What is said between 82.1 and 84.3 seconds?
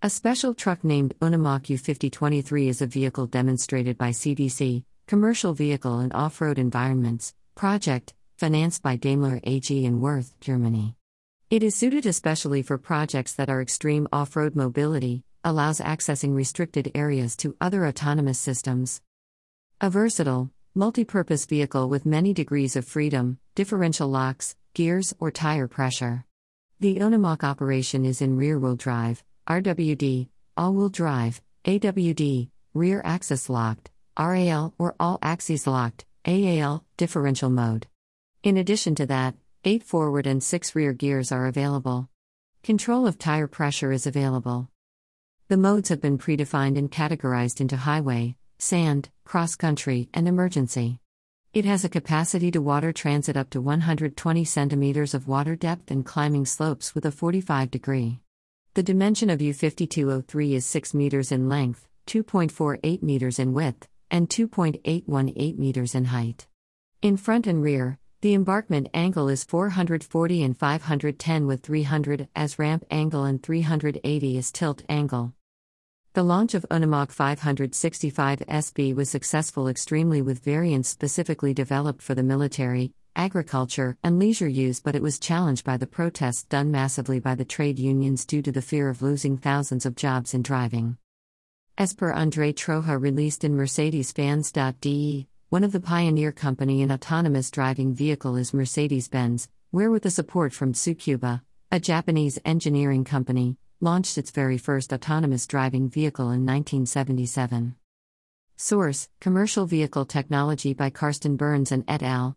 the military, agriculture, and